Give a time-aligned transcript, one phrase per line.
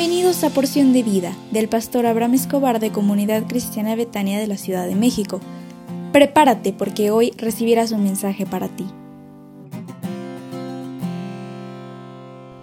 [0.00, 4.56] Bienvenidos a Porción de Vida del pastor Abraham Escobar de Comunidad Cristiana Betania de la
[4.56, 5.40] Ciudad de México.
[6.10, 8.86] Prepárate porque hoy recibirás un mensaje para ti.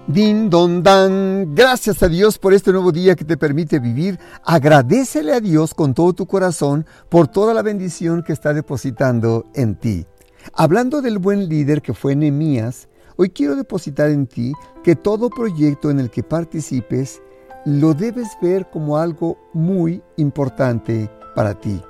[0.08, 4.18] Din don dan, gracias a Dios por este nuevo día que te permite vivir.
[4.44, 9.76] Agradecele a Dios con todo tu corazón por toda la bendición que está depositando en
[9.76, 10.08] ti.
[10.54, 12.88] Hablando del buen líder que fue Nehemías,
[13.20, 17.20] Hoy quiero depositar en ti que todo proyecto en el que participes
[17.68, 21.82] lo debes ver como algo muy importante para ti.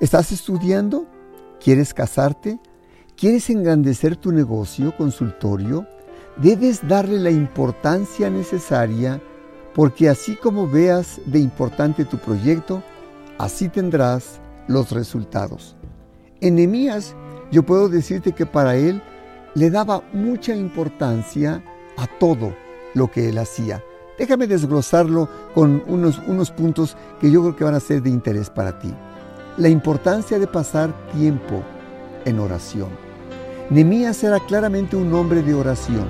[0.00, 1.04] ¿Estás estudiando?
[1.62, 2.58] ¿Quieres casarte?
[3.14, 5.86] ¿Quieres engrandecer tu negocio, consultorio?
[6.38, 9.20] Debes darle la importancia necesaria
[9.74, 12.82] porque así como veas de importante tu proyecto,
[13.36, 15.76] así tendrás los resultados.
[16.40, 17.14] En Nehemías,
[17.50, 19.02] yo puedo decirte que para él
[19.54, 21.62] le daba mucha importancia
[21.98, 22.56] a todo
[22.94, 23.84] lo que él hacía.
[24.22, 28.50] Déjame desglosarlo con unos, unos puntos que yo creo que van a ser de interés
[28.50, 28.94] para ti.
[29.56, 31.60] La importancia de pasar tiempo
[32.24, 32.90] en oración.
[33.68, 36.04] Nemías era claramente un hombre de oración,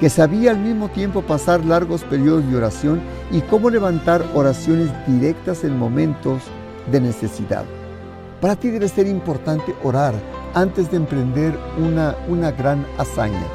[0.00, 3.00] que sabía al mismo tiempo pasar largos periodos de oración
[3.30, 6.42] y cómo levantar oraciones directas en momentos
[6.90, 7.64] de necesidad.
[8.40, 10.14] Para ti debe ser importante orar
[10.54, 13.46] antes de emprender una, una gran hazaña.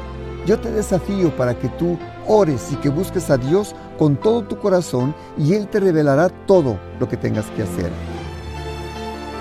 [0.46, 4.58] Yo te desafío para que tú ores y que busques a Dios con todo tu
[4.58, 7.90] corazón y Él te revelará todo lo que tengas que hacer.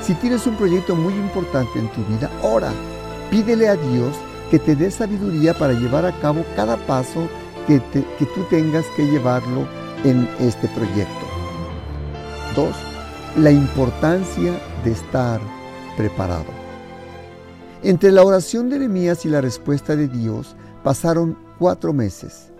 [0.01, 2.71] Si tienes un proyecto muy importante en tu vida, ora.
[3.31, 4.15] Pídele a Dios
[4.51, 7.27] que te dé sabiduría para llevar a cabo cada paso
[7.67, 9.65] que, que tú tengas que llevarlo
[10.03, 11.25] en este proyecto.
[12.55, 12.75] Dos,
[13.37, 15.39] la importancia de estar
[15.97, 16.45] preparado.
[17.81, 22.52] Entre la oración de Nehemías y la respuesta de Dios pasaron cuatro meses.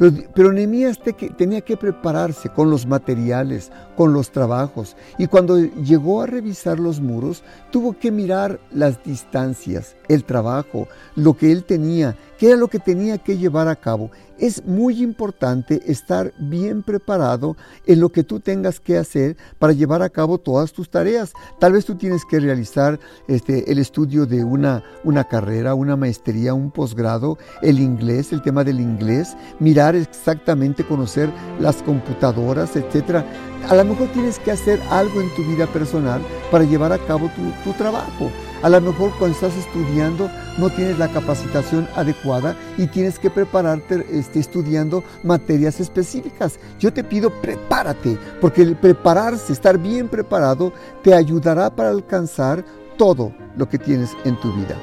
[0.00, 0.98] Pero, pero Nehemías
[1.36, 4.96] tenía que prepararse con los materiales, con los trabajos.
[5.18, 11.34] Y cuando llegó a revisar los muros, tuvo que mirar las distancias, el trabajo, lo
[11.34, 14.10] que él tenía, qué era lo que tenía que llevar a cabo.
[14.40, 20.00] Es muy importante estar bien preparado en lo que tú tengas que hacer para llevar
[20.00, 21.34] a cabo todas tus tareas.
[21.58, 22.98] Tal vez tú tienes que realizar
[23.28, 28.64] este, el estudio de una, una carrera, una maestría, un posgrado, el inglés, el tema
[28.64, 31.28] del inglés, mirar exactamente, conocer
[31.60, 33.22] las computadoras, etc.
[33.68, 37.30] A lo mejor tienes que hacer algo en tu vida personal para llevar a cabo
[37.36, 38.30] tu, tu trabajo.
[38.62, 44.06] A lo mejor cuando estás estudiando no tienes la capacitación adecuada y tienes que prepararte
[44.10, 46.58] este, estudiando materias específicas.
[46.78, 52.62] Yo te pido prepárate, porque el prepararse, estar bien preparado, te ayudará para alcanzar
[52.98, 54.76] todo lo que tienes en tu vida.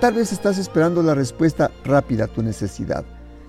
[0.00, 3.04] Tal vez estás esperando la respuesta rápida a tu necesidad.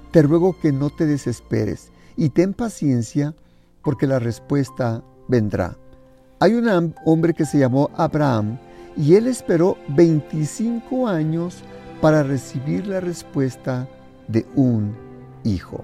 [0.10, 3.36] Te ruego que no te desesperes y ten paciencia
[3.84, 5.78] porque la respuesta vendrá.
[6.40, 8.58] Hay un hombre que se llamó Abraham
[8.98, 11.64] y él esperó 25 años
[12.02, 13.88] para recibir la respuesta
[14.28, 14.96] de un
[15.44, 15.84] hijo.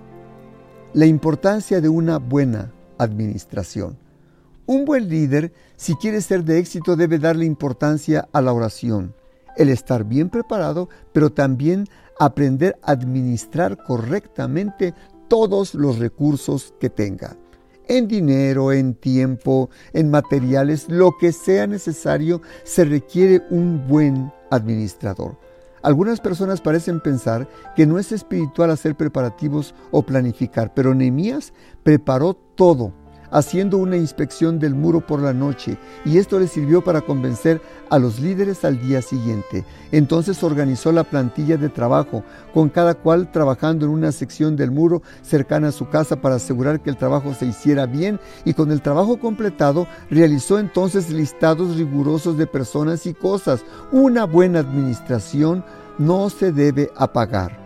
[0.94, 3.98] La importancia de una buena administración.
[4.66, 9.16] Un buen líder, si quiere ser de éxito, debe darle importancia a la oración,
[9.58, 11.88] el estar bien preparado, pero también
[12.20, 14.94] aprender a administrar correctamente
[15.28, 17.38] todos los recursos que tenga
[17.98, 25.38] en dinero, en tiempo, en materiales, lo que sea necesario, se requiere un buen administrador.
[25.84, 31.54] Algunas personas parecen pensar que no es espiritual hacer preparativos o planificar, pero Nehemías
[31.84, 32.94] preparó todo
[33.32, 37.98] haciendo una inspección del muro por la noche, y esto le sirvió para convencer a
[37.98, 39.66] los líderes al día siguiente.
[39.92, 45.02] Entonces organizó la plantilla de trabajo, con cada cual trabajando en una sección del muro
[45.22, 48.82] cercana a su casa para asegurar que el trabajo se hiciera bien, y con el
[48.82, 53.64] trabajo completado realizó entonces listados rigurosos de personas y cosas.
[53.92, 55.64] Una buena administración
[55.98, 57.60] no se debe apagar.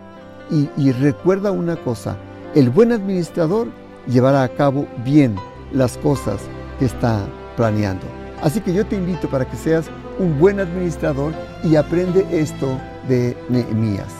[0.48, 2.16] Y, y recuerda una cosa,
[2.54, 3.66] el buen administrador
[4.06, 5.34] llevará a cabo bien
[5.76, 6.40] las cosas
[6.78, 7.26] que está
[7.56, 8.06] planeando.
[8.42, 9.86] Así que yo te invito para que seas
[10.18, 11.32] un buen administrador
[11.62, 12.78] y aprende esto
[13.08, 14.12] de Nehemías.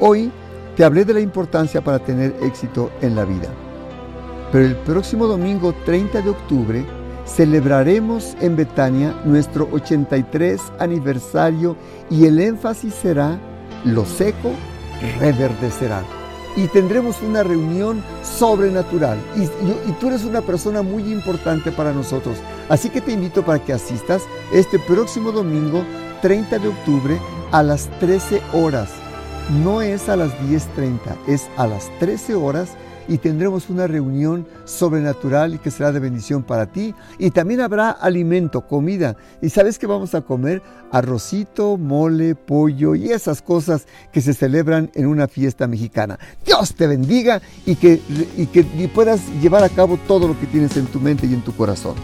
[0.00, 0.30] Hoy
[0.76, 3.48] te hablé de la importancia para tener éxito en la vida.
[4.52, 6.84] Pero el próximo domingo 30 de octubre
[7.26, 11.76] celebraremos en Betania nuestro 83 aniversario
[12.10, 13.38] y el énfasis será
[13.84, 14.50] lo seco
[15.18, 16.02] reverdecerá
[16.56, 19.18] y tendremos una reunión sobrenatural.
[19.36, 19.46] Y,
[19.92, 22.38] tú eres una persona muy importante para nosotros.
[22.68, 24.22] Así que te invito para que asistas
[24.52, 25.84] este próximo domingo
[26.22, 27.20] 30 de octubre
[27.50, 28.90] a las 13 horas.
[29.62, 32.70] No es a las 10.30, es a las 13 horas
[33.08, 36.94] y tendremos una reunión sobrenatural que será de bendición para ti.
[37.18, 39.16] Y también habrá alimento, comida.
[39.42, 40.62] ¿Y sabes que vamos a comer?
[40.90, 46.18] Arrocito, mole, pollo y esas cosas que se celebran en una fiesta mexicana.
[46.44, 48.00] Dios te bendiga y que,
[48.36, 48.64] y que
[48.94, 51.94] puedas llevar a cabo todo lo que tienes en tu mente y en tu corazón.